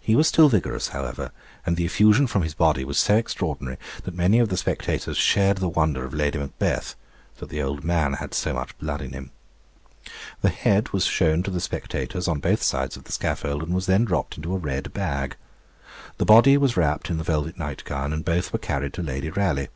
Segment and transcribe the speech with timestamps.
[0.00, 1.30] He was still vigorous, however,
[1.64, 5.58] and the effusion from his body was so extraordinary, that many of the spectators shared
[5.58, 6.96] the wonder of Lady Macbeth,
[7.38, 9.30] that the old man had so much blood in him.
[10.40, 13.86] The head was shown to the spectators, on both sides of the scaffold, and was
[13.86, 15.36] then dropped into a red bag.
[16.18, 19.30] The body was wrapt in the velvet night gown, and both were carried to Lady
[19.30, 19.68] Raleigh.